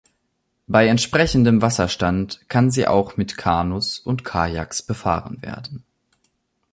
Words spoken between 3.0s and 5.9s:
mit Kanus und Kajaks befahren werden.